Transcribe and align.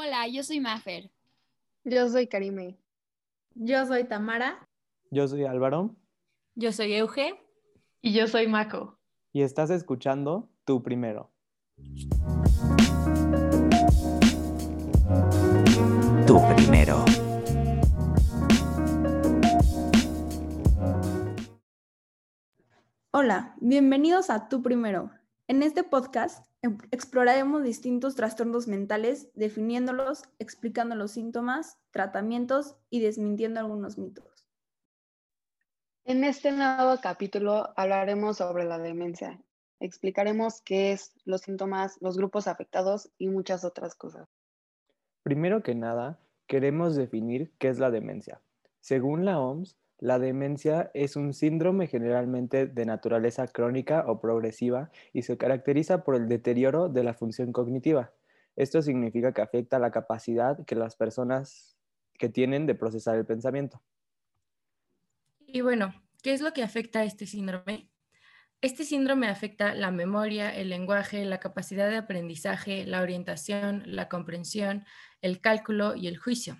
Hola, 0.00 0.28
yo 0.28 0.44
soy 0.44 0.60
Mafer. 0.60 1.10
Yo 1.82 2.08
soy 2.08 2.28
Karime. 2.28 2.78
Yo 3.56 3.84
soy 3.84 4.04
Tamara. 4.04 4.64
Yo 5.10 5.26
soy 5.26 5.44
Álvaro. 5.44 5.96
Yo 6.54 6.70
soy 6.70 6.94
Euge. 6.94 7.34
Y 8.00 8.12
yo 8.12 8.28
soy 8.28 8.46
Mako. 8.46 8.96
Y 9.32 9.42
estás 9.42 9.70
escuchando 9.70 10.48
Tú 10.64 10.84
Primero. 10.84 11.32
Tú 16.28 16.40
Primero. 16.54 17.04
Hola, 23.10 23.56
bienvenidos 23.60 24.30
a 24.30 24.48
Tú 24.48 24.62
Primero. 24.62 25.17
En 25.50 25.62
este 25.62 25.82
podcast 25.82 26.46
em, 26.60 26.76
exploraremos 26.90 27.62
distintos 27.62 28.14
trastornos 28.14 28.68
mentales, 28.68 29.30
definiéndolos, 29.34 30.24
explicando 30.38 30.94
los 30.94 31.12
síntomas, 31.12 31.78
tratamientos 31.90 32.76
y 32.90 33.00
desmintiendo 33.00 33.58
algunos 33.58 33.96
mitos. 33.96 34.46
En 36.04 36.22
este 36.22 36.52
nuevo 36.52 37.00
capítulo 37.00 37.72
hablaremos 37.76 38.36
sobre 38.36 38.66
la 38.66 38.78
demencia. 38.78 39.42
Explicaremos 39.80 40.60
qué 40.60 40.92
es, 40.92 41.14
los 41.24 41.40
síntomas, 41.40 41.96
los 42.02 42.18
grupos 42.18 42.46
afectados 42.46 43.10
y 43.16 43.28
muchas 43.28 43.64
otras 43.64 43.94
cosas. 43.94 44.28
Primero 45.22 45.62
que 45.62 45.74
nada, 45.74 46.20
queremos 46.46 46.94
definir 46.94 47.54
qué 47.56 47.68
es 47.68 47.78
la 47.78 47.90
demencia. 47.90 48.42
Según 48.80 49.24
la 49.24 49.40
OMS, 49.40 49.78
la 50.00 50.18
demencia 50.18 50.90
es 50.94 51.16
un 51.16 51.34
síndrome 51.34 51.88
generalmente 51.88 52.66
de 52.66 52.86
naturaleza 52.86 53.48
crónica 53.48 54.04
o 54.06 54.20
progresiva 54.20 54.90
y 55.12 55.22
se 55.22 55.36
caracteriza 55.36 56.04
por 56.04 56.14
el 56.14 56.28
deterioro 56.28 56.88
de 56.88 57.02
la 57.02 57.14
función 57.14 57.52
cognitiva. 57.52 58.12
Esto 58.54 58.80
significa 58.80 59.32
que 59.32 59.42
afecta 59.42 59.78
la 59.78 59.90
capacidad 59.90 60.64
que 60.66 60.76
las 60.76 60.94
personas 60.94 61.76
que 62.14 62.28
tienen 62.28 62.66
de 62.66 62.74
procesar 62.74 63.16
el 63.16 63.26
pensamiento. 63.26 63.82
Y 65.40 65.62
bueno, 65.62 65.94
¿qué 66.22 66.32
es 66.32 66.42
lo 66.42 66.52
que 66.52 66.62
afecta 66.62 67.00
a 67.00 67.04
este 67.04 67.26
síndrome? 67.26 67.90
Este 68.60 68.84
síndrome 68.84 69.28
afecta 69.28 69.74
la 69.74 69.90
memoria, 69.90 70.54
el 70.54 70.68
lenguaje, 70.68 71.24
la 71.24 71.38
capacidad 71.38 71.88
de 71.88 71.96
aprendizaje, 71.96 72.84
la 72.84 73.02
orientación, 73.02 73.82
la 73.86 74.08
comprensión, 74.08 74.84
el 75.22 75.40
cálculo 75.40 75.94
y 75.94 76.08
el 76.08 76.18
juicio. 76.18 76.56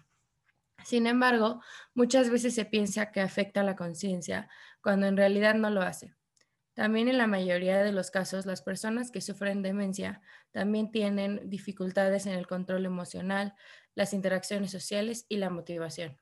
Sin 0.85 1.07
embargo, 1.07 1.61
muchas 1.95 2.31
veces 2.31 2.55
se 2.55 2.65
piensa 2.65 3.11
que 3.13 3.21
afecta 3.21 3.61
a 3.61 3.65
la 3.65 3.77
conciencia, 3.77 4.49
cuando 4.83 5.07
en 5.07 5.17
realidad 5.17 5.55
no 5.55 5.71
lo 5.71 5.83
hace. 5.83 6.15
También 6.75 7.09
en 7.09 7.19
la 7.19 7.27
mayoría 7.27 7.83
de 7.83 7.93
los 7.93 8.11
casos, 8.11 8.47
las 8.47 8.63
personas 8.63 9.11
que 9.11 9.21
sufren 9.21 9.63
demencia 9.63 10.23
también 10.53 10.91
tienen 10.93 11.51
dificultades 11.51 12.27
en 12.27 12.35
el 12.35 12.47
control 12.47 12.87
emocional, 12.87 13.55
las 13.95 14.15
interacciones 14.15 14.71
sociales 14.71 15.27
y 15.29 15.39
la 15.39 15.51
motivación. 15.51 16.19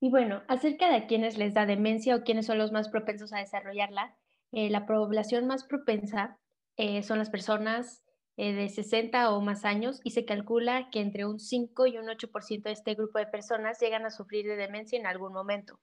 Y 0.00 0.10
bueno, 0.10 0.42
acerca 0.48 0.92
de 0.92 1.06
quienes 1.06 1.38
les 1.38 1.54
da 1.54 1.64
demencia 1.64 2.16
o 2.16 2.22
quiénes 2.22 2.46
son 2.46 2.58
los 2.58 2.72
más 2.72 2.88
propensos 2.88 3.32
a 3.32 3.38
desarrollarla, 3.38 4.16
eh, 4.50 4.68
la 4.68 4.84
población 4.84 5.46
más 5.46 5.64
propensa 5.64 6.38
eh, 6.76 7.02
son 7.02 7.18
las 7.18 7.30
personas 7.30 8.01
eh, 8.36 8.54
de 8.54 8.68
60 8.68 9.30
o 9.30 9.40
más 9.40 9.64
años 9.64 10.00
y 10.04 10.12
se 10.12 10.24
calcula 10.24 10.88
que 10.90 11.00
entre 11.00 11.26
un 11.26 11.38
5 11.38 11.86
y 11.86 11.98
un 11.98 12.06
8% 12.06 12.62
de 12.62 12.72
este 12.72 12.94
grupo 12.94 13.18
de 13.18 13.26
personas 13.26 13.78
llegan 13.78 14.06
a 14.06 14.10
sufrir 14.10 14.46
de 14.46 14.56
demencia 14.56 14.98
en 14.98 15.06
algún 15.06 15.32
momento. 15.32 15.78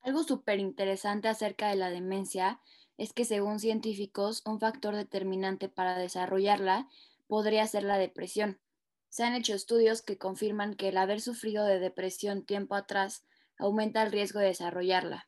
Algo 0.00 0.22
súper 0.22 0.58
interesante 0.58 1.28
acerca 1.28 1.68
de 1.68 1.76
la 1.76 1.90
demencia 1.90 2.60
es 2.96 3.12
que 3.12 3.24
según 3.24 3.60
científicos, 3.60 4.42
un 4.46 4.58
factor 4.58 4.96
determinante 4.96 5.68
para 5.68 5.98
desarrollarla 5.98 6.88
podría 7.26 7.66
ser 7.66 7.84
la 7.84 7.98
depresión. 7.98 8.58
Se 9.10 9.22
han 9.22 9.34
hecho 9.34 9.54
estudios 9.54 10.02
que 10.02 10.18
confirman 10.18 10.74
que 10.74 10.88
el 10.88 10.96
haber 10.96 11.20
sufrido 11.20 11.64
de 11.64 11.78
depresión 11.78 12.44
tiempo 12.44 12.74
atrás 12.74 13.26
aumenta 13.58 14.02
el 14.02 14.12
riesgo 14.12 14.40
de 14.40 14.46
desarrollarla. 14.46 15.27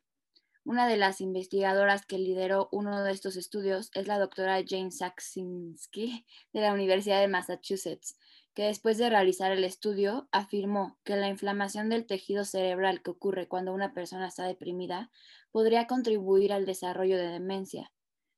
Una 0.63 0.87
de 0.87 0.95
las 0.95 1.21
investigadoras 1.21 2.05
que 2.05 2.19
lideró 2.19 2.69
uno 2.71 3.03
de 3.03 3.11
estos 3.11 3.35
estudios 3.35 3.89
es 3.95 4.07
la 4.07 4.19
doctora 4.19 4.61
Jane 4.63 4.91
Saxinski 4.91 6.27
de 6.53 6.61
la 6.61 6.71
Universidad 6.71 7.19
de 7.19 7.27
Massachusetts, 7.27 8.15
que 8.53 8.65
después 8.65 8.99
de 8.99 9.09
realizar 9.09 9.51
el 9.51 9.63
estudio 9.63 10.29
afirmó 10.31 10.99
que 11.03 11.15
la 11.15 11.29
inflamación 11.29 11.89
del 11.89 12.05
tejido 12.05 12.45
cerebral 12.45 13.01
que 13.01 13.09
ocurre 13.09 13.47
cuando 13.47 13.73
una 13.73 13.95
persona 13.95 14.27
está 14.27 14.45
deprimida 14.45 15.09
podría 15.51 15.87
contribuir 15.87 16.53
al 16.53 16.67
desarrollo 16.67 17.17
de 17.17 17.29
demencia. 17.29 17.91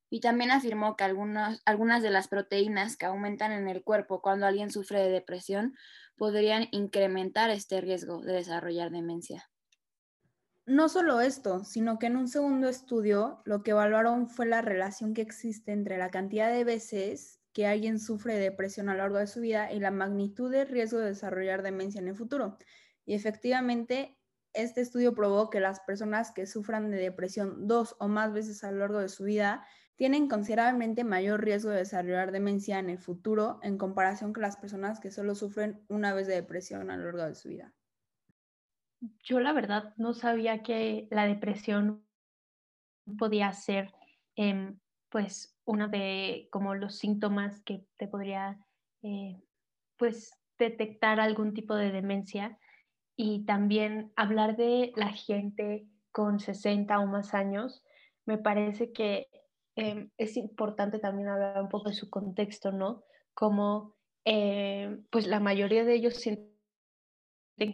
Y 0.08 0.20
también 0.20 0.50
afirmó 0.50 0.96
que 0.96 1.04
algunas, 1.04 1.60
algunas 1.66 2.02
de 2.02 2.10
las 2.10 2.28
proteínas 2.28 2.96
que 2.96 3.04
aumentan 3.04 3.52
en 3.52 3.68
el 3.68 3.84
cuerpo 3.84 4.22
cuando 4.22 4.46
alguien 4.46 4.70
sufre 4.70 5.02
de 5.02 5.10
depresión 5.10 5.74
podrían 6.16 6.68
incrementar 6.70 7.50
este 7.50 7.82
riesgo 7.82 8.22
de 8.22 8.32
desarrollar 8.32 8.90
demencia. 8.90 9.50
No 10.66 10.88
solo 10.88 11.20
esto, 11.20 11.62
sino 11.62 11.98
que 11.98 12.06
en 12.06 12.16
un 12.16 12.26
segundo 12.26 12.70
estudio 12.70 13.42
lo 13.44 13.62
que 13.62 13.72
evaluaron 13.72 14.30
fue 14.30 14.46
la 14.46 14.62
relación 14.62 15.12
que 15.12 15.20
existe 15.20 15.72
entre 15.72 15.98
la 15.98 16.10
cantidad 16.10 16.50
de 16.50 16.64
veces 16.64 17.38
que 17.52 17.66
alguien 17.66 18.00
sufre 18.00 18.32
de 18.32 18.40
depresión 18.40 18.88
a 18.88 18.94
lo 18.94 19.00
largo 19.00 19.18
de 19.18 19.26
su 19.26 19.40
vida 19.40 19.70
y 19.72 19.78
la 19.78 19.90
magnitud 19.90 20.50
del 20.50 20.66
riesgo 20.66 20.98
de 21.00 21.08
desarrollar 21.08 21.62
demencia 21.62 22.00
en 22.00 22.08
el 22.08 22.16
futuro. 22.16 22.56
Y 23.04 23.12
efectivamente, 23.12 24.18
este 24.54 24.80
estudio 24.80 25.14
probó 25.14 25.50
que 25.50 25.60
las 25.60 25.80
personas 25.80 26.32
que 26.32 26.46
sufran 26.46 26.90
de 26.90 26.96
depresión 26.96 27.66
dos 27.66 27.94
o 27.98 28.08
más 28.08 28.32
veces 28.32 28.64
a 28.64 28.72
lo 28.72 28.78
largo 28.78 29.00
de 29.00 29.10
su 29.10 29.24
vida 29.24 29.66
tienen 29.96 30.28
considerablemente 30.28 31.04
mayor 31.04 31.44
riesgo 31.44 31.70
de 31.70 31.78
desarrollar 31.78 32.32
demencia 32.32 32.78
en 32.78 32.88
el 32.88 32.98
futuro 32.98 33.58
en 33.62 33.76
comparación 33.76 34.32
con 34.32 34.40
las 34.40 34.56
personas 34.56 34.98
que 34.98 35.10
solo 35.10 35.34
sufren 35.34 35.84
una 35.88 36.14
vez 36.14 36.26
de 36.26 36.34
depresión 36.36 36.90
a 36.90 36.96
lo 36.96 37.04
largo 37.04 37.26
de 37.26 37.34
su 37.34 37.50
vida 37.50 37.74
yo 39.22 39.40
la 39.40 39.52
verdad 39.52 39.94
no 39.96 40.14
sabía 40.14 40.62
que 40.62 41.08
la 41.10 41.26
depresión 41.26 42.04
podía 43.18 43.52
ser 43.52 43.92
em, 44.36 44.78
pues 45.10 45.56
uno 45.64 45.88
de 45.88 46.48
como 46.50 46.74
los 46.74 46.96
síntomas 46.96 47.60
que 47.62 47.86
te 47.96 48.08
podría 48.08 48.58
eh, 49.02 49.40
pues 49.96 50.32
detectar 50.58 51.20
algún 51.20 51.54
tipo 51.54 51.74
de 51.74 51.92
demencia. 51.92 52.58
Y 53.16 53.44
también 53.44 54.12
hablar 54.16 54.56
de 54.56 54.92
la 54.96 55.12
gente 55.12 55.86
con 56.10 56.40
60 56.40 56.98
o 56.98 57.06
más 57.06 57.34
años 57.34 57.84
me 58.26 58.38
parece 58.38 58.92
que 58.92 59.28
em, 59.76 60.10
es 60.16 60.36
importante 60.36 60.98
también 60.98 61.28
hablar 61.28 61.62
un 61.62 61.68
poco 61.68 61.90
de 61.90 61.94
su 61.94 62.08
contexto 62.10 62.72
no 62.72 63.04
como 63.34 63.94
eh, 64.24 64.98
pues 65.10 65.26
la 65.26 65.40
mayoría 65.40 65.84
de 65.84 65.94
ellos 65.94 66.14
sienten 66.14 66.54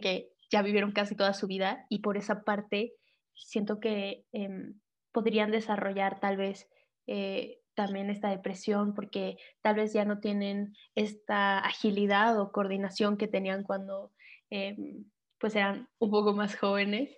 que 0.01 0.30
ya 0.51 0.61
vivieron 0.61 0.91
casi 0.91 1.15
toda 1.15 1.33
su 1.33 1.47
vida 1.47 1.85
y 1.89 1.99
por 1.99 2.17
esa 2.17 2.43
parte 2.43 2.93
siento 3.33 3.79
que 3.79 4.25
em, 4.33 4.79
podrían 5.11 5.51
desarrollar 5.51 6.19
tal 6.19 6.37
vez 6.37 6.69
eh, 7.07 7.59
también 7.73 8.09
esta 8.09 8.29
depresión 8.29 8.93
porque 8.93 9.37
tal 9.61 9.75
vez 9.75 9.93
ya 9.93 10.05
no 10.05 10.19
tienen 10.19 10.73
esta 10.93 11.59
agilidad 11.59 12.39
o 12.39 12.51
coordinación 12.51 13.17
que 13.17 13.27
tenían 13.27 13.63
cuando 13.63 14.11
em, 14.49 15.05
pues 15.39 15.55
eran 15.55 15.89
un 15.99 16.11
poco 16.11 16.33
más 16.33 16.55
jóvenes. 16.55 17.17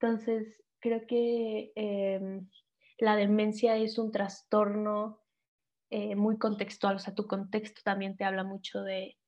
Entonces, 0.00 0.62
creo 0.80 1.06
que 1.06 1.72
em, 1.76 2.48
la 2.98 3.16
demencia 3.16 3.76
es 3.76 3.98
un 3.98 4.10
trastorno 4.10 5.20
eh, 5.90 6.16
muy 6.16 6.38
contextual, 6.38 6.96
o 6.96 6.98
sea, 6.98 7.14
tu 7.14 7.26
contexto 7.26 7.82
también 7.84 8.16
te 8.16 8.24
habla 8.24 8.44
mucho 8.44 8.82
de 8.82 9.18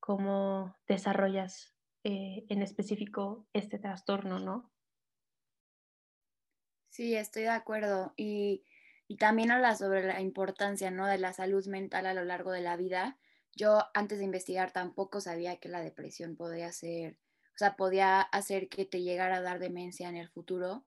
cómo 0.00 0.74
desarrollas 0.88 1.75
eh, 2.08 2.46
en 2.50 2.62
específico 2.62 3.48
este 3.52 3.80
trastorno, 3.80 4.38
¿no? 4.38 4.70
Sí, 6.88 7.16
estoy 7.16 7.42
de 7.42 7.48
acuerdo. 7.48 8.14
Y, 8.16 8.62
y, 9.08 9.16
también 9.16 9.50
habla 9.50 9.74
sobre 9.74 10.06
la 10.06 10.20
importancia, 10.20 10.92
¿no? 10.92 11.08
De 11.08 11.18
la 11.18 11.32
salud 11.32 11.66
mental 11.66 12.06
a 12.06 12.14
lo 12.14 12.24
largo 12.24 12.52
de 12.52 12.60
la 12.60 12.76
vida. 12.76 13.18
Yo 13.56 13.82
antes 13.92 14.18
de 14.18 14.24
investigar 14.24 14.70
tampoco 14.70 15.20
sabía 15.20 15.56
que 15.56 15.68
la 15.68 15.80
depresión 15.80 16.36
podía 16.36 16.70
ser, 16.70 17.18
o 17.56 17.58
sea, 17.58 17.74
podía 17.74 18.20
hacer 18.20 18.68
que 18.68 18.84
te 18.84 19.02
llegara 19.02 19.38
a 19.38 19.42
dar 19.42 19.58
demencia 19.58 20.08
en 20.08 20.16
el 20.16 20.28
futuro. 20.28 20.86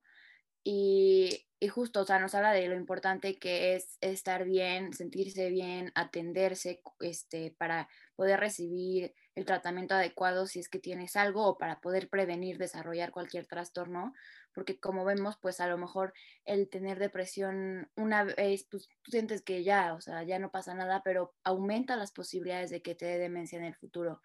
Y, 0.63 1.47
y 1.59 1.67
justo, 1.67 1.99
o 1.99 2.05
sea, 2.05 2.19
nos 2.19 2.33
habla 2.33 2.53
de 2.53 2.65
lo 2.69 2.77
importante 2.77 3.37
que 3.39 3.75
es 3.75 3.97
estar 3.99 4.45
bien, 4.45 4.93
sentirse 4.93 5.49
bien, 5.49 5.91
atenderse, 5.95 6.81
este, 7.01 7.51
para 7.57 7.89
poder 8.15 8.39
recibir 8.39 9.13
el 9.39 9.45
tratamiento 9.45 9.95
adecuado 9.95 10.47
si 10.47 10.59
es 10.59 10.67
que 10.67 10.79
tienes 10.79 11.15
algo 11.15 11.47
o 11.47 11.57
para 11.57 11.79
poder 11.79 12.09
prevenir 12.09 12.57
desarrollar 12.57 13.11
cualquier 13.11 13.47
trastorno, 13.47 14.13
porque 14.53 14.79
como 14.81 15.05
vemos, 15.05 15.37
pues 15.41 15.61
a 15.61 15.67
lo 15.67 15.77
mejor 15.77 16.13
el 16.43 16.69
tener 16.69 16.99
depresión 16.99 17.89
una 17.95 18.25
vez, 18.25 18.67
pues 18.69 18.89
sientes 19.05 19.41
que 19.41 19.63
ya, 19.63 19.93
o 19.93 20.01
sea, 20.01 20.23
ya 20.23 20.39
no 20.39 20.51
pasa 20.51 20.73
nada, 20.73 21.01
pero 21.05 21.33
aumenta 21.45 21.95
las 21.95 22.11
posibilidades 22.11 22.69
de 22.69 22.81
que 22.81 22.95
te 22.95 23.05
dé 23.05 23.17
demencia 23.17 23.57
en 23.57 23.63
el 23.63 23.75
futuro 23.75 24.21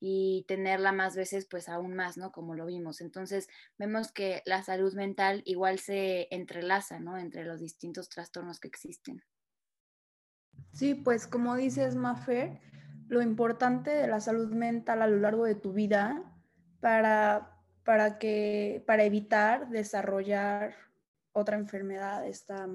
y 0.00 0.44
tenerla 0.48 0.90
más 0.90 1.14
veces, 1.14 1.46
pues 1.48 1.68
aún 1.68 1.94
más, 1.94 2.16
¿no? 2.16 2.32
Como 2.32 2.56
lo 2.56 2.66
vimos. 2.66 3.00
Entonces, 3.00 3.48
vemos 3.78 4.10
que 4.10 4.42
la 4.46 4.64
salud 4.64 4.92
mental 4.94 5.42
igual 5.46 5.78
se 5.78 6.26
entrelaza, 6.34 6.98
¿no? 6.98 7.18
Entre 7.18 7.44
los 7.44 7.60
distintos 7.60 8.08
trastornos 8.08 8.58
que 8.58 8.66
existen. 8.66 9.22
Sí, 10.72 10.94
pues 10.94 11.28
como 11.28 11.54
dices, 11.54 11.94
Mafer, 11.94 12.60
lo 13.08 13.22
importante 13.22 13.90
de 13.90 14.06
la 14.08 14.20
salud 14.20 14.48
mental 14.52 15.02
a 15.02 15.06
lo 15.06 15.16
largo 15.18 15.44
de 15.44 15.54
tu 15.54 15.72
vida 15.72 16.22
para, 16.80 17.56
para, 17.84 18.18
que, 18.18 18.82
para 18.86 19.04
evitar 19.04 19.68
desarrollar 19.68 20.74
otra 21.32 21.56
enfermedad. 21.56 22.26
Está, 22.26 22.68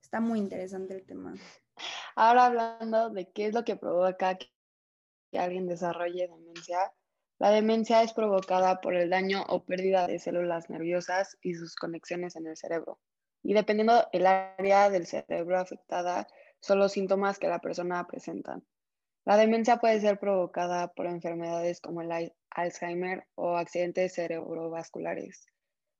está 0.00 0.20
muy 0.20 0.38
interesante 0.38 0.94
el 0.94 1.04
tema. 1.04 1.34
Ahora 2.14 2.46
hablando 2.46 3.10
de 3.10 3.30
qué 3.30 3.46
es 3.46 3.54
lo 3.54 3.64
que 3.64 3.76
provoca 3.76 4.38
que 4.38 4.48
alguien 5.38 5.66
desarrolle 5.66 6.28
demencia, 6.28 6.92
la 7.38 7.50
demencia 7.50 8.02
es 8.02 8.14
provocada 8.14 8.80
por 8.80 8.94
el 8.94 9.10
daño 9.10 9.44
o 9.48 9.64
pérdida 9.64 10.06
de 10.06 10.18
células 10.18 10.70
nerviosas 10.70 11.36
y 11.42 11.54
sus 11.54 11.76
conexiones 11.76 12.34
en 12.36 12.46
el 12.46 12.56
cerebro. 12.56 12.98
Y 13.42 13.52
dependiendo 13.52 14.08
del 14.12 14.26
área 14.26 14.88
del 14.88 15.06
cerebro 15.06 15.58
afectada, 15.58 16.26
son 16.60 16.78
los 16.78 16.92
síntomas 16.92 17.38
que 17.38 17.48
la 17.48 17.60
persona 17.60 18.06
presenta. 18.06 18.60
La 19.26 19.36
demencia 19.36 19.78
puede 19.78 20.00
ser 20.00 20.20
provocada 20.20 20.94
por 20.94 21.06
enfermedades 21.06 21.80
como 21.80 22.00
el 22.00 22.32
Alzheimer 22.50 23.26
o 23.34 23.56
accidentes 23.56 24.14
cerebrovasculares. 24.14 25.48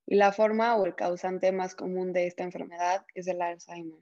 Y 0.06 0.14
la 0.14 0.30
forma 0.30 0.76
o 0.76 0.86
el 0.86 0.94
causante 0.94 1.50
más 1.50 1.74
común 1.74 2.12
de 2.12 2.28
esta 2.28 2.44
enfermedad 2.44 3.04
es 3.14 3.26
el 3.26 3.42
Alzheimer, 3.42 3.98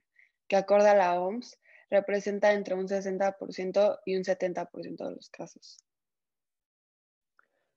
que 0.46 0.56
acorde 0.56 0.90
a 0.90 0.94
la 0.94 1.18
OMS 1.18 1.58
representa 1.88 2.52
entre 2.52 2.74
un 2.74 2.86
60% 2.86 4.00
y 4.04 4.16
un 4.16 4.24
70% 4.24 5.08
de 5.08 5.14
los 5.14 5.30
casos. 5.30 5.78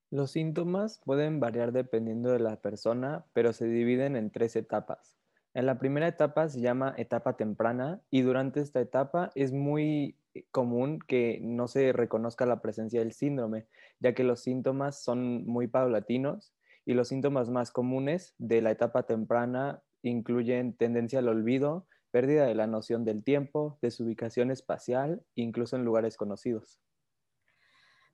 Los 0.10 0.32
síntomas 0.32 1.00
pueden 1.06 1.40
variar 1.40 1.72
dependiendo 1.72 2.30
de 2.30 2.40
la 2.40 2.58
persona, 2.60 3.26
pero 3.32 3.54
se 3.54 3.68
dividen 3.68 4.18
en 4.18 4.32
tres 4.32 4.58
etapas. 4.58 5.16
En 5.54 5.66
la 5.66 5.80
primera 5.80 6.10
etapa 6.10 6.50
se 6.50 6.60
llama 6.60 6.94
etapa 6.98 7.38
temprana 7.38 8.02
y 8.10 8.22
durante 8.22 8.60
esta 8.60 8.82
etapa 8.82 9.32
es 9.34 9.54
muy 9.54 10.17
común 10.52 11.00
que 11.08 11.40
no 11.42 11.68
se 11.68 11.94
reconozca 11.94 12.46
la 12.46 12.62
presencia 12.62 13.00
del 13.00 13.14
síndrome, 13.14 13.68
ya 14.00 14.14
que 14.14 14.24
los 14.24 14.42
síntomas 14.42 15.04
son 15.04 15.46
muy 15.46 15.68
paulatinos 15.68 16.54
y 16.86 16.94
los 16.94 17.08
síntomas 17.08 17.50
más 17.50 17.72
comunes 17.72 18.34
de 18.38 18.62
la 18.62 18.72
etapa 18.72 19.04
temprana 19.04 19.82
incluyen 20.04 20.76
tendencia 20.76 21.20
al 21.20 21.28
olvido, 21.28 21.88
pérdida 22.12 22.46
de 22.46 22.56
la 22.56 22.68
noción 22.68 23.04
del 23.04 23.24
tiempo, 23.24 23.78
desubicación 23.82 24.52
espacial, 24.52 25.22
incluso 25.36 25.76
en 25.76 25.84
lugares 25.84 26.18
conocidos. 26.18 26.80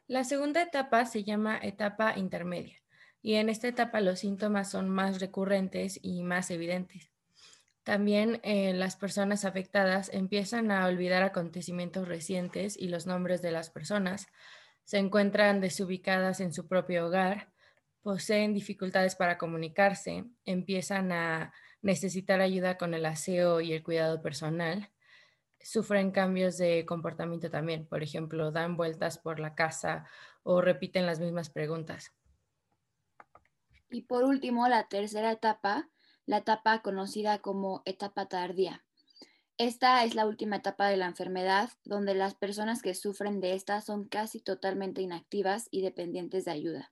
La 0.07 0.23
segunda 0.23 0.61
etapa 0.61 1.05
se 1.05 1.23
llama 1.23 1.57
etapa 1.61 2.17
intermedia 2.17 2.77
y 3.21 3.35
en 3.35 3.47
esta 3.47 3.67
etapa 3.67 4.01
los 4.01 4.19
síntomas 4.19 4.69
son 4.69 4.89
más 4.89 5.21
recurrentes 5.21 5.97
y 6.01 6.23
más 6.23 6.51
evidentes. 6.51 7.12
También 7.83 8.39
eh, 8.43 8.73
las 8.73 8.95
personas 8.95 9.43
afectadas 9.45 10.09
empiezan 10.13 10.71
a 10.71 10.87
olvidar 10.87 11.23
acontecimientos 11.23 12.07
recientes 12.07 12.77
y 12.77 12.87
los 12.87 13.05
nombres 13.07 13.41
de 13.41 13.51
las 13.51 13.69
personas, 13.69 14.27
se 14.85 14.97
encuentran 14.97 15.61
desubicadas 15.61 16.39
en 16.39 16.53
su 16.53 16.67
propio 16.67 17.07
hogar, 17.07 17.51
poseen 18.01 18.53
dificultades 18.53 19.15
para 19.15 19.37
comunicarse, 19.37 20.25
empiezan 20.45 21.11
a 21.11 21.53
necesitar 21.81 22.41
ayuda 22.41 22.77
con 22.77 22.93
el 22.93 23.05
aseo 23.05 23.61
y 23.61 23.73
el 23.73 23.83
cuidado 23.83 24.21
personal, 24.21 24.89
sufren 25.63 26.11
cambios 26.11 26.57
de 26.57 26.85
comportamiento 26.85 27.49
también. 27.49 27.87
Por 27.87 28.03
ejemplo, 28.03 28.51
dan 28.51 28.77
vueltas 28.77 29.17
por 29.17 29.39
la 29.39 29.55
casa 29.55 30.05
o 30.43 30.61
repiten 30.61 31.05
las 31.05 31.19
mismas 31.19 31.49
preguntas. 31.49 32.13
Y 33.89 34.01
por 34.03 34.23
último, 34.23 34.67
la 34.67 34.87
tercera 34.87 35.31
etapa, 35.31 35.89
la 36.25 36.37
etapa 36.37 36.81
conocida 36.81 37.39
como 37.39 37.81
etapa 37.85 38.27
tardía. 38.27 38.83
Esta 39.57 40.03
es 40.03 40.15
la 40.15 40.25
última 40.25 40.55
etapa 40.57 40.87
de 40.87 40.97
la 40.97 41.05
enfermedad 41.05 41.69
donde 41.83 42.15
las 42.15 42.33
personas 42.33 42.81
que 42.81 42.95
sufren 42.95 43.39
de 43.39 43.53
esta 43.53 43.81
son 43.81 44.07
casi 44.07 44.39
totalmente 44.39 45.01
inactivas 45.01 45.67
y 45.69 45.81
dependientes 45.81 46.45
de 46.45 46.51
ayuda. 46.51 46.91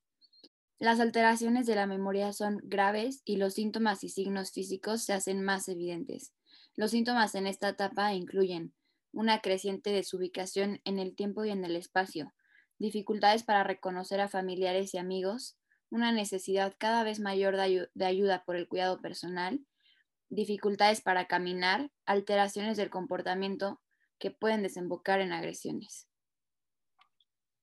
Las 0.77 0.99
alteraciones 0.99 1.65
de 1.65 1.75
la 1.75 1.85
memoria 1.85 2.33
son 2.33 2.59
graves 2.63 3.21
y 3.25 3.37
los 3.37 3.53
síntomas 3.53 4.03
y 4.03 4.09
signos 4.09 4.51
físicos 4.51 5.03
se 5.03 5.13
hacen 5.13 5.43
más 5.43 5.67
evidentes. 5.69 6.33
Los 6.75 6.91
síntomas 6.91 7.35
en 7.35 7.47
esta 7.47 7.69
etapa 7.69 8.13
incluyen 8.13 8.73
una 9.11 9.41
creciente 9.41 9.91
desubicación 9.91 10.81
en 10.85 10.99
el 10.99 11.15
tiempo 11.15 11.45
y 11.45 11.49
en 11.51 11.65
el 11.65 11.75
espacio, 11.75 12.33
dificultades 12.79 13.43
para 13.43 13.63
reconocer 13.63 14.21
a 14.21 14.27
familiares 14.27 14.93
y 14.93 14.97
amigos, 14.97 15.57
una 15.91 16.11
necesidad 16.11 16.73
cada 16.77 17.03
vez 17.03 17.19
mayor 17.19 17.55
de, 17.55 18.05
ayuda 18.05 18.43
por 18.43 18.55
el 18.55 18.67
cuidado 18.67 18.99
personal, 19.01 19.59
dificultades 20.29 21.01
para 21.01 21.27
caminar, 21.27 21.91
alteraciones 22.05 22.77
del 22.77 22.89
comportamiento 22.89 23.79
que 24.17 24.31
pueden 24.31 24.63
desembocar 24.63 25.21
en 25.21 25.33
agresiones. 25.33 26.07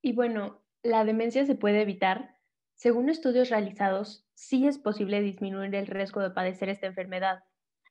Y 0.01 0.13
bueno, 0.13 0.63
la 0.83 1.05
demencia 1.05 1.45
se 1.47 1.57
puede 1.57 1.83
evitar. 1.83 2.37
Según 2.75 3.09
estudios 3.09 3.51
realizados, 3.51 4.25
sí 4.35 4.69
es 4.69 4.79
posible 4.79 5.21
disminuir 5.21 5.75
el 5.75 5.89
riesgo 5.89 6.21
de 6.21 6.31
padecer 6.31 6.69
esta 6.69 6.87
enfermedad, 6.87 7.43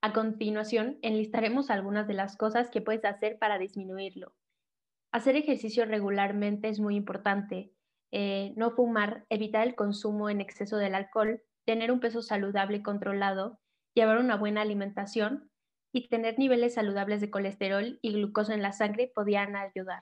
a 0.02 0.14
continuación, 0.14 1.00
enlistaremos 1.02 1.72
algunas 1.72 2.08
de 2.08 2.14
las 2.14 2.38
cosas 2.38 2.70
que 2.70 2.82
puedes 2.82 3.04
hacer 3.04 3.40
para 3.40 3.58
disminuirlo. 3.58 4.36
Hacer 5.12 5.36
ejercicio 5.36 5.86
regularmente 5.86 6.70
es 6.70 6.80
muy 6.80 6.96
importante. 6.96 7.72
Eh, 8.12 8.54
no 8.56 8.72
fumar, 8.72 9.26
evitar 9.30 9.68
el 9.68 9.76
consumo 9.76 10.30
en 10.30 10.42
exceso 10.42 10.78
del 10.78 10.96
alcohol, 10.96 11.42
tener 11.66 11.92
un 11.92 12.00
peso 12.00 12.22
saludable 12.22 12.78
y 12.78 12.84
controlado, 12.84 13.60
llevar 13.94 14.20
una 14.20 14.38
buena 14.38 14.62
alimentación 14.62 15.52
y 15.94 16.08
tener 16.10 16.38
niveles 16.40 16.76
saludables 16.76 17.22
de 17.22 17.30
colesterol 17.30 18.00
y 18.02 18.14
glucosa 18.14 18.54
en 18.54 18.62
la 18.62 18.72
sangre 18.72 19.12
podrían 19.14 19.56
ayudar. 19.56 20.02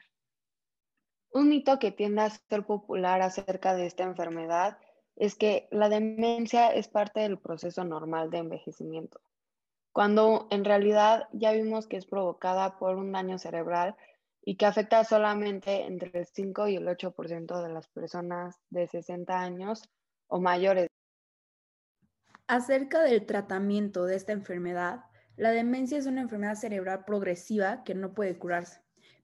Un 1.32 1.50
mito 1.50 1.80
que 1.80 1.92
tiende 1.92 2.22
a 2.22 2.30
ser 2.30 2.66
popular 2.66 3.22
acerca 3.22 3.76
de 3.76 3.86
esta 3.86 4.04
enfermedad 4.04 4.78
es 5.16 5.36
que 5.36 5.68
la 5.72 5.90
demencia 5.90 6.74
es 6.74 6.88
parte 6.88 7.22
del 7.22 7.40
proceso 7.40 7.84
normal 7.84 8.30
de 8.30 8.40
envejecimiento 8.40 9.22
cuando 9.96 10.48
en 10.52 10.66
realidad 10.66 11.30
ya 11.32 11.54
vimos 11.54 11.88
que 11.88 11.96
es 11.96 12.06
provocada 12.06 12.78
por 12.78 12.98
un 12.98 13.14
daño 13.14 13.38
cerebral 13.38 13.96
y 14.46 14.56
que 14.58 14.68
afecta 14.68 15.04
solamente 15.04 15.86
entre 15.86 16.20
el 16.20 16.28
5 16.28 16.68
y 16.68 16.76
el 16.76 16.88
8% 16.88 17.64
de 17.64 17.70
las 17.70 17.88
personas 17.90 18.62
de 18.70 18.88
60 18.88 19.38
años 19.38 19.90
o 20.28 20.40
mayores. 20.40 20.88
Acerca 22.48 23.02
del 23.02 23.26
tratamiento 23.26 24.06
de 24.06 24.16
esta 24.16 24.34
enfermedad, 24.34 25.06
la 25.36 25.50
demencia 25.50 25.98
es 25.98 26.06
una 26.06 26.22
enfermedad 26.22 26.56
cerebral 26.56 27.04
progresiva 27.06 27.84
que 27.84 27.96
no 27.96 28.14
puede 28.14 28.38
curarse, 28.38 28.82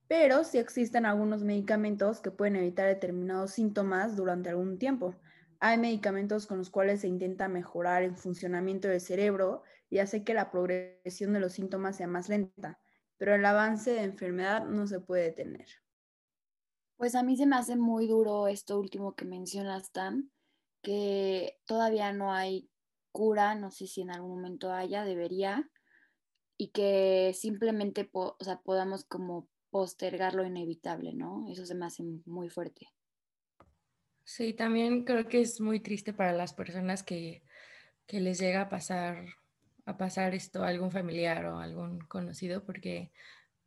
pero 0.08 0.44
sí 0.44 0.58
existen 0.58 1.06
algunos 1.06 1.44
medicamentos 1.44 2.20
que 2.20 2.32
pueden 2.32 2.56
evitar 2.56 2.88
determinados 2.88 3.52
síntomas 3.52 4.18
durante 4.18 4.50
algún 4.50 4.80
tiempo. 4.80 5.16
Hay 5.60 5.78
medicamentos 5.78 6.48
con 6.48 6.58
los 6.58 6.72
cuales 6.72 7.02
se 7.02 7.08
intenta 7.08 7.48
mejorar 7.48 8.02
el 8.02 8.16
funcionamiento 8.16 8.88
del 8.88 9.00
cerebro 9.00 9.62
y 9.88 10.00
hace 10.00 10.24
que 10.24 10.34
la 10.34 10.50
progresión 10.50 11.34
de 11.34 11.40
los 11.40 11.54
síntomas 11.54 11.98
sea 11.98 12.08
más 12.08 12.28
lenta, 12.28 12.81
pero 13.22 13.36
el 13.36 13.46
avance 13.46 13.92
de 13.92 14.02
enfermedad 14.02 14.66
no 14.66 14.88
se 14.88 15.00
puede 15.00 15.26
detener. 15.26 15.68
Pues 16.98 17.14
a 17.14 17.22
mí 17.22 17.38
se 17.38 17.46
me 17.46 17.56
hace 17.56 17.76
muy 17.76 18.08
duro 18.08 18.48
esto 18.48 18.80
último 18.80 19.14
que 19.14 19.26
mencionas, 19.26 19.92
Tam, 19.92 20.32
que 20.82 21.60
todavía 21.66 22.14
no 22.14 22.34
hay 22.34 22.72
cura, 23.12 23.54
no 23.54 23.70
sé 23.70 23.86
si 23.86 24.02
en 24.02 24.10
algún 24.10 24.32
momento 24.32 24.74
haya, 24.74 25.04
debería, 25.04 25.70
y 26.58 26.70
que 26.70 27.32
simplemente 27.36 28.10
podamos 28.64 29.06
como 29.06 29.48
postergar 29.70 30.34
lo 30.34 30.44
inevitable, 30.44 31.14
¿no? 31.14 31.46
Eso 31.48 31.68
se 31.68 31.76
me 31.76 31.86
hace 31.86 32.02
muy 32.26 32.50
fuerte. 32.50 32.88
Sí, 34.24 34.54
también 34.54 35.04
creo 35.04 35.28
que 35.28 35.42
es 35.42 35.62
muy 35.62 35.80
triste 35.80 36.12
para 36.12 36.34
las 36.34 36.56
personas 36.56 37.04
que, 37.04 37.44
que 38.08 38.20
les 38.20 38.40
llega 38.40 38.62
a 38.62 38.70
pasar 38.70 39.28
a 39.92 39.98
pasar 39.98 40.34
esto 40.36 40.64
a 40.64 40.68
algún 40.70 40.92
familiar 40.92 41.46
o 41.46 41.60
algún 41.60 42.00
conocido 42.02 42.64
porque 42.66 43.12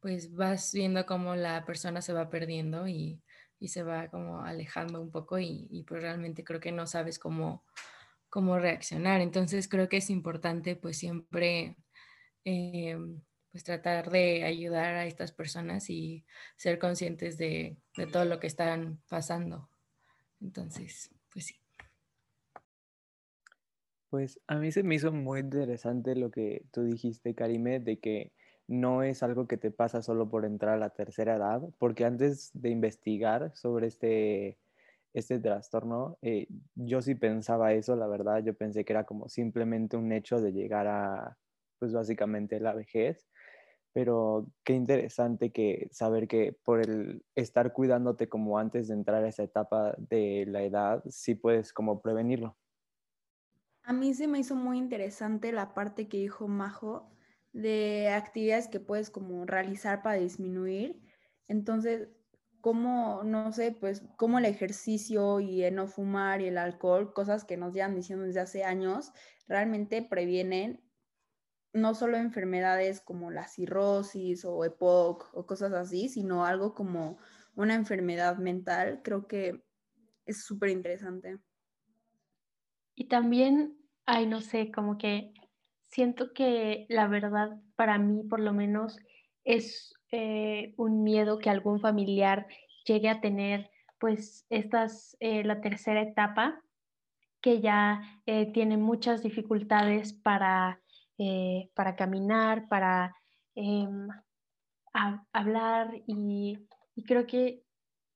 pues 0.01 0.35
vas 0.35 0.73
viendo 0.73 1.07
cómo 1.07 1.35
la 1.35 1.65
persona 1.65 2.03
se 2.03 2.13
va 2.13 2.29
perdiendo 2.29 2.87
y, 2.87 3.23
se 3.67 3.83
va 3.83 4.09
como 4.09 4.43
alejando 4.43 5.01
un 5.01 5.11
poco 5.11 5.39
y, 5.39 5.85
pues 5.89 6.03
realmente 6.03 6.45
creo 6.45 6.61
que 6.61 6.71
no 6.71 6.87
sabes 6.87 7.19
cómo, 7.19 7.65
cómo 8.29 8.59
reaccionar. 8.59 9.23
Entonces 9.23 9.69
creo 9.69 9.89
que 9.89 9.97
es 9.97 10.11
importante 10.11 10.77
pues 10.77 10.99
siempre 10.99 11.79
eh, 12.45 12.99
pues 13.51 13.65
tratar 13.65 14.11
de 14.11 14.45
ayudar 14.45 14.97
a 14.97 15.07
estas 15.07 15.33
personas 15.33 15.89
y 15.89 16.27
ser 16.57 16.79
conscientes 16.79 17.39
de, 17.39 17.79
de 17.97 18.07
todo 18.07 18.27
lo 18.27 18.39
que 18.39 18.49
están 18.49 19.01
pasando. 19.09 19.71
Entonces, 20.43 21.11
pues 21.33 21.47
sí. 21.47 21.57
Pues 24.15 24.41
a 24.47 24.59
mí 24.59 24.71
se 24.71 24.85
me 24.85 24.95
hizo 24.95 25.11
muy 25.11 25.41
interesante 25.41 26.15
lo 26.15 26.31
que 26.31 26.67
tú 26.71 26.85
dijiste, 26.85 27.35
Karime, 27.35 27.81
de 27.81 27.99
que 27.99 28.33
no 28.69 29.03
es 29.03 29.25
algo 29.25 29.49
que 29.49 29.57
te 29.57 29.73
pasa 29.73 30.03
solo 30.03 30.31
por 30.31 30.45
entrar 30.45 30.75
a 30.75 30.79
la 30.79 30.91
tercera 30.91 31.35
edad, 31.35 31.63
porque 31.81 32.05
antes 32.05 32.53
de 32.55 32.71
investigar 32.71 33.51
sobre 33.57 33.89
este, 33.89 34.61
este 35.15 35.41
trastorno, 35.41 36.17
eh, 36.23 36.47
yo 36.77 37.03
sí 37.03 37.17
pensaba 37.17 37.73
eso, 37.73 37.97
la 37.97 38.07
verdad, 38.07 38.45
yo 38.45 38.55
pensé 38.55 38.85
que 38.85 38.93
era 38.93 39.03
como 39.03 39.29
simplemente 39.29 39.97
un 39.97 40.13
hecho 40.13 40.41
de 40.41 40.53
llegar 40.53 40.87
a, 40.87 41.37
pues 41.81 41.93
básicamente 41.93 42.61
la 42.61 42.73
vejez, 42.73 43.29
pero 43.93 44.47
qué 44.65 44.75
interesante 44.75 45.51
que 45.51 45.89
saber 45.91 46.29
que 46.29 46.53
por 46.65 46.81
el 46.89 47.25
estar 47.35 47.73
cuidándote 47.73 48.29
como 48.29 48.59
antes 48.61 48.87
de 48.89 48.95
entrar 48.95 49.25
a 49.25 49.29
esa 49.29 49.43
etapa 49.43 49.97
de 49.99 50.47
la 50.47 50.63
edad, 50.63 51.03
sí 51.09 51.35
puedes 51.35 51.73
como 51.73 52.01
prevenirlo. 52.01 52.57
A 53.85 53.93
mí 53.93 54.15
se 54.15 54.27
me 54.27 54.39
hizo 54.39 54.57
muy 54.57 54.79
interesante 54.79 55.53
la 55.53 55.75
parte 55.75 56.09
que 56.09 56.17
dijo 56.17 56.49
Majo 56.49 57.11
de 57.53 58.09
actividades 58.09 58.69
que 58.69 58.81
puedes 58.81 59.11
como 59.11 59.45
realizar 59.45 60.03
para 60.03 60.17
disminuir. 60.17 61.03
Entonces, 61.49 62.09
cómo, 62.63 63.23
no 63.25 63.53
sé, 63.53 63.73
pues 63.73 64.03
cómo 64.17 64.39
el 64.39 64.47
ejercicio 64.47 65.39
y 65.39 65.65
el 65.65 65.75
no 65.75 65.87
fumar 65.87 66.41
y 66.41 66.47
el 66.47 66.57
alcohol, 66.57 67.13
cosas 67.13 67.45
que 67.45 67.59
nos 67.59 67.75
llevan 67.75 67.95
diciendo 67.95 68.25
desde 68.25 68.41
hace 68.41 68.65
años, 68.65 69.13
realmente 69.47 70.01
previenen 70.01 70.83
no 71.75 71.95
solo 71.95 72.17
enfermedades 72.17 73.03
como 73.03 73.31
la 73.31 73.49
cirrosis 73.49 74.47
o 74.47 74.65
EPOC 74.65 75.29
o 75.35 75.45
cosas 75.45 75.75
así, 75.75 76.09
sino 76.09 76.47
algo 76.47 76.73
como 76.73 77.19
una 77.55 77.75
enfermedad 77.75 78.39
mental, 78.39 79.03
creo 79.05 79.27
que 79.27 79.63
es 80.25 80.43
súper 80.43 80.71
interesante. 80.71 81.39
Y 82.95 83.09
también, 83.09 83.77
ay, 84.07 84.27
no 84.27 84.41
sé, 84.41 84.71
como 84.71 84.99
que 84.99 85.33
siento 85.91 86.33
que 86.33 86.87
la 86.89 87.09
verdad 87.09 87.61
para 87.77 87.99
mí 87.99 88.23
por 88.25 88.41
lo 88.41 88.53
menos 88.53 88.99
es 89.45 89.95
eh, 90.11 90.75
un 90.77 91.03
miedo 91.03 91.39
que 91.39 91.51
algún 91.51 91.81
familiar 91.81 92.47
llegue 92.87 93.09
a 93.09 93.21
tener, 93.21 93.71
pues 93.99 94.47
esta 94.51 94.85
es 94.85 95.17
eh, 95.21 95.45
la 95.45 95.61
tercera 95.61 96.03
etapa, 96.03 96.61
que 97.41 97.61
ya 97.61 98.01
eh, 98.27 98.53
tiene 98.53 98.77
muchas 98.77 99.23
dificultades 99.23 100.13
para 100.13 100.81
para 101.75 101.95
caminar, 101.95 102.69
para 102.69 103.15
em, 103.55 104.09
hablar 105.33 106.03
y, 106.07 106.59
creo 107.07 107.27
que 107.27 107.63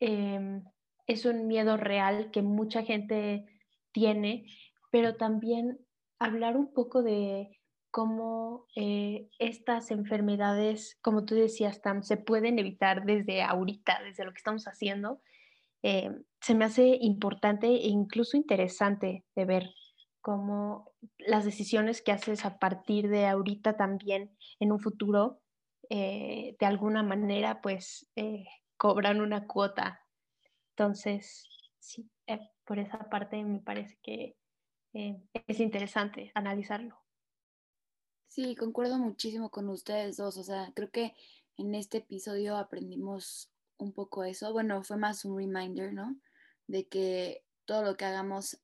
em, 0.01 0.65
es 1.07 1.25
un 1.25 1.47
miedo 1.47 1.77
real 1.77 2.31
que 2.31 2.43
mucha 2.43 2.83
gente 2.83 3.47
tiene, 3.93 4.47
pero 4.91 5.17
también 5.17 5.79
hablar 6.19 6.57
un 6.57 6.73
poco 6.73 7.03
de 7.03 7.59
cómo 7.91 8.67
eh, 8.77 9.29
estas 9.39 9.91
enfermedades, 9.91 10.99
como 11.01 11.25
tú 11.25 11.35
decías, 11.35 11.81
Tam, 11.81 12.03
se 12.03 12.17
pueden 12.17 12.59
evitar 12.59 13.05
desde 13.05 13.43
ahorita, 13.43 14.03
desde 14.05 14.25
lo 14.25 14.33
que 14.33 14.39
estamos 14.39 14.65
haciendo, 14.67 15.21
em, 15.83 16.25
se 16.41 16.55
me 16.55 16.65
hace 16.65 16.99
importante 17.01 17.67
e 17.67 17.89
incluso 17.89 18.37
interesante 18.37 19.25
de 19.35 19.45
ver 19.45 19.71
cómo 20.21 20.93
las 21.19 21.45
decisiones 21.45 22.03
que 22.03 22.13
haces 22.13 22.45
a 22.45 22.59
partir 22.59 23.09
de 23.09 23.27
ahorita 23.27 23.77
también 23.77 24.37
en 24.61 24.73
un 24.73 24.81
futuro, 24.81 25.41
eh, 25.91 26.57
de 26.61 26.67
alguna 26.67 27.03
manera, 27.03 27.61
pues 27.63 28.11
eh, 28.17 28.45
cobran 28.77 29.21
una 29.21 29.47
cuota. 29.47 30.03
Entonces, 30.77 31.49
sí, 31.79 32.11
eh, 32.27 32.51
por 32.65 32.79
esa 32.79 33.09
parte 33.11 33.43
me 33.43 33.61
parece 33.61 33.99
que 34.03 34.37
es 34.93 35.61
interesante 35.61 36.33
analizarlo. 36.35 36.97
Sí, 38.29 38.55
concuerdo 38.57 38.99
muchísimo 38.99 39.51
con 39.51 39.69
ustedes 39.69 40.17
dos. 40.17 40.37
O 40.37 40.43
sea, 40.43 40.73
creo 40.75 40.91
que 40.91 41.15
en 41.57 41.75
este 41.75 41.99
episodio 41.99 42.57
aprendimos 42.57 43.51
un 43.79 43.93
poco 43.93 44.25
eso. 44.25 44.53
Bueno, 44.53 44.83
fue 44.83 44.97
más 44.97 45.25
un 45.25 45.37
reminder, 45.37 45.93
¿no? 45.93 46.17
De 46.67 46.87
que 46.87 47.45
todo 47.65 47.83
lo 47.83 47.97
que 47.97 48.05
hagamos 48.05 48.61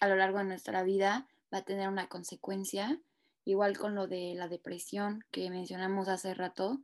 a 0.00 0.08
lo 0.08 0.16
largo 0.16 0.38
de 0.38 0.44
nuestra 0.44 0.82
vida 0.82 1.28
va 1.52 1.58
a 1.58 1.64
tener 1.64 1.88
una 1.88 2.08
consecuencia. 2.08 3.00
Igual 3.44 3.78
con 3.78 3.94
lo 3.94 4.06
de 4.06 4.34
la 4.36 4.48
depresión 4.48 5.24
que 5.30 5.48
mencionamos 5.48 6.08
hace 6.08 6.34
rato, 6.34 6.82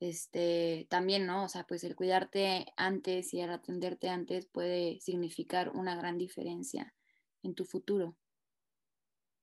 este, 0.00 0.86
también, 0.88 1.26
¿no? 1.26 1.44
O 1.44 1.48
sea, 1.48 1.64
pues 1.64 1.84
el 1.84 1.96
cuidarte 1.96 2.66
antes 2.76 3.34
y 3.34 3.40
el 3.40 3.50
atenderte 3.50 4.08
antes 4.08 4.46
puede 4.46 5.00
significar 5.00 5.70
una 5.70 5.96
gran 5.96 6.16
diferencia 6.16 6.94
en 7.42 7.54
tu 7.54 7.64
futuro. 7.64 8.16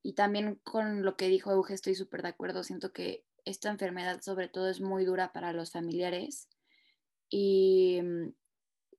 Y 0.04 0.14
también 0.14 0.56
con 0.64 1.04
lo 1.04 1.18
que 1.18 1.28
dijo 1.28 1.52
Euge 1.52 1.74
estoy 1.74 1.96
súper 1.96 2.22
de 2.22 2.30
acuerdo. 2.30 2.64
Siento 2.64 2.94
que 2.94 3.26
esta 3.44 3.70
enfermedad 3.70 4.22
sobre 4.22 4.48
todo 4.48 4.70
es 4.70 4.82
muy 4.82 5.06
dura 5.06 5.34
para 5.34 5.54
los 5.54 5.72
familiares 5.72 6.48
y, 7.30 8.02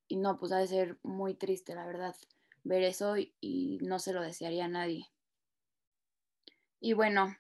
y 0.09 0.17
no, 0.17 0.38
pues 0.38 0.53
ha 0.53 0.59
de 0.59 0.67
ser 0.67 0.99
muy 1.03 1.35
triste, 1.35 1.75
la 1.75 1.87
verdad 1.87 2.17
ver 2.67 2.83
eso 2.83 3.17
y, 3.17 3.79
no 3.83 3.99
se 3.99 4.12
lo 4.12 4.23
desearía 4.23 4.65
a 4.65 4.69
nadie. 4.69 5.09
Y 6.81 6.93
bueno, 6.93 7.37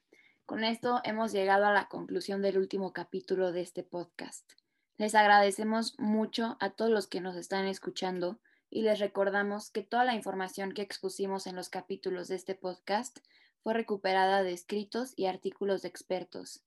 con 0.46 0.64
esto 0.64 1.00
hemos 1.04 1.32
llegado 1.32 1.66
a 1.66 1.72
la 1.72 1.88
conclusión 1.88 2.42
del 2.42 2.58
último 2.58 2.92
capítulo 2.92 3.52
de 3.52 3.62
este 3.62 3.82
podcast. 3.82 4.52
Les 4.98 5.14
agradecemos 5.14 5.98
mucho 5.98 6.56
a 6.60 6.70
todos 6.70 6.90
los 6.90 7.06
que 7.06 7.20
nos 7.20 7.36
están 7.36 7.66
escuchando 7.66 8.38
y 8.70 8.82
les 8.82 8.98
recordamos 8.98 9.70
que 9.70 9.82
toda 9.82 10.04
la 10.04 10.14
información 10.14 10.72
que 10.72 10.82
expusimos 10.82 11.46
en 11.46 11.56
los 11.56 11.68
capítulos 11.68 12.28
de 12.28 12.36
este 12.36 12.54
podcast 12.54 13.18
fue 13.62 13.74
recuperada 13.74 14.42
de 14.42 14.52
escritos 14.52 15.12
y 15.16 15.26
artículos 15.26 15.82
de 15.82 15.88
expertos 15.88 16.64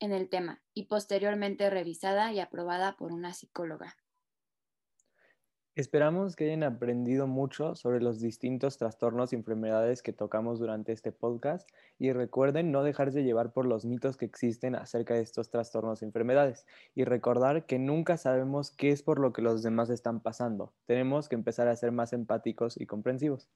en 0.00 0.12
el 0.12 0.28
tema 0.28 0.62
y 0.74 0.84
posteriormente 0.84 1.70
revisada 1.70 2.32
y 2.32 2.40
aprobada 2.40 2.96
por 2.96 3.12
una 3.12 3.32
psicóloga. 3.32 3.96
Esperamos 5.76 6.36
que 6.36 6.44
hayan 6.44 6.62
aprendido 6.62 7.26
mucho 7.26 7.74
sobre 7.74 8.00
los 8.00 8.20
distintos 8.20 8.78
trastornos 8.78 9.32
y 9.32 9.36
enfermedades 9.36 10.02
que 10.02 10.12
tocamos 10.12 10.60
durante 10.60 10.92
este 10.92 11.10
podcast 11.10 11.68
y 11.98 12.12
recuerden 12.12 12.70
no 12.70 12.84
dejarse 12.84 13.24
llevar 13.24 13.52
por 13.52 13.66
los 13.66 13.84
mitos 13.84 14.16
que 14.16 14.24
existen 14.24 14.76
acerca 14.76 15.14
de 15.14 15.22
estos 15.22 15.50
trastornos 15.50 16.00
y 16.00 16.04
enfermedades 16.04 16.64
y 16.94 17.02
recordar 17.02 17.66
que 17.66 17.80
nunca 17.80 18.16
sabemos 18.16 18.70
qué 18.70 18.90
es 18.90 19.02
por 19.02 19.18
lo 19.18 19.32
que 19.32 19.42
los 19.42 19.64
demás 19.64 19.90
están 19.90 20.20
pasando. 20.20 20.72
Tenemos 20.86 21.28
que 21.28 21.34
empezar 21.34 21.66
a 21.66 21.74
ser 21.74 21.90
más 21.90 22.12
empáticos 22.12 22.80
y 22.80 22.86
comprensivos. 22.86 23.48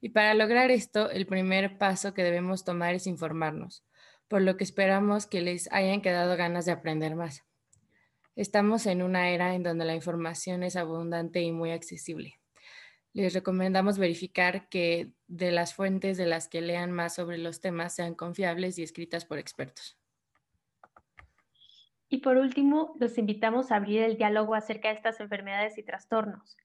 Y 0.00 0.08
para 0.08 0.32
lograr 0.32 0.70
esto, 0.70 1.10
el 1.10 1.26
primer 1.26 1.76
paso 1.76 2.14
que 2.14 2.24
debemos 2.24 2.64
tomar 2.64 2.94
es 2.94 3.06
informarnos, 3.06 3.84
por 4.26 4.40
lo 4.40 4.56
que 4.56 4.64
esperamos 4.64 5.26
que 5.26 5.42
les 5.42 5.70
hayan 5.70 6.00
quedado 6.00 6.34
ganas 6.38 6.64
de 6.64 6.72
aprender 6.72 7.14
más. 7.14 7.44
Estamos 8.34 8.86
en 8.86 9.02
una 9.02 9.30
era 9.30 9.54
en 9.54 9.62
donde 9.62 9.84
la 9.84 9.94
información 9.94 10.62
es 10.62 10.76
abundante 10.76 11.42
y 11.42 11.52
muy 11.52 11.70
accesible. 11.70 12.40
Les 13.12 13.34
recomendamos 13.34 13.98
verificar 13.98 14.68
que 14.70 15.12
de 15.26 15.50
las 15.50 15.74
fuentes 15.74 16.16
de 16.16 16.24
las 16.24 16.48
que 16.48 16.62
lean 16.62 16.92
más 16.92 17.14
sobre 17.14 17.36
los 17.36 17.60
temas 17.60 17.94
sean 17.94 18.14
confiables 18.14 18.78
y 18.78 18.82
escritas 18.82 19.26
por 19.26 19.38
expertos. 19.38 19.98
Y 22.08 22.18
por 22.18 22.38
último, 22.38 22.94
los 23.00 23.18
invitamos 23.18 23.70
a 23.70 23.76
abrir 23.76 24.02
el 24.02 24.16
diálogo 24.16 24.54
acerca 24.54 24.88
de 24.88 24.94
estas 24.94 25.20
enfermedades 25.20 25.76
y 25.76 25.82
trastornos. 25.82 26.56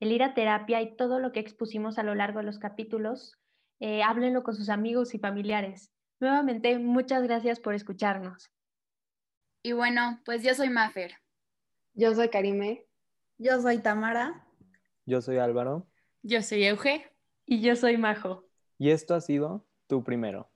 El 0.00 0.12
ir 0.12 0.22
a 0.22 0.34
terapia 0.34 0.82
y 0.82 0.96
todo 0.96 1.18
lo 1.18 1.32
que 1.32 1.40
expusimos 1.40 1.98
a 1.98 2.02
lo 2.02 2.14
largo 2.14 2.40
de 2.40 2.44
los 2.44 2.58
capítulos, 2.58 3.38
eh, 3.80 4.02
háblenlo 4.02 4.42
con 4.42 4.54
sus 4.54 4.68
amigos 4.68 5.14
y 5.14 5.18
familiares. 5.18 5.92
Nuevamente, 6.20 6.78
muchas 6.78 7.22
gracias 7.22 7.60
por 7.60 7.74
escucharnos. 7.74 8.50
Y 9.66 9.72
bueno, 9.72 10.20
pues 10.24 10.44
yo 10.44 10.54
soy 10.54 10.70
Mafer. 10.70 11.14
Yo 11.94 12.14
soy 12.14 12.28
Karime. 12.28 12.86
Yo 13.36 13.60
soy 13.60 13.78
Tamara. 13.78 14.46
Yo 15.06 15.20
soy 15.20 15.38
Álvaro. 15.38 15.88
Yo 16.22 16.40
soy 16.40 16.66
Euge. 16.66 17.10
Y 17.46 17.62
yo 17.62 17.74
soy 17.74 17.96
Majo. 17.96 18.44
Y 18.78 18.90
esto 18.90 19.16
ha 19.16 19.20
sido 19.20 19.66
tu 19.88 20.04
primero. 20.04 20.48